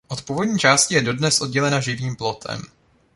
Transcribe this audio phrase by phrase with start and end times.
[0.07, 2.61] Od původní části je dnes oddělena živým plotem.